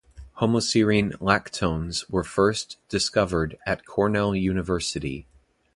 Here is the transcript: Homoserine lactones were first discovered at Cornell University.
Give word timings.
Homoserine 0.39 1.11
lactones 1.19 2.09
were 2.09 2.23
first 2.23 2.77
discovered 2.89 3.59
at 3.67 3.85
Cornell 3.85 4.33
University. 4.33 5.27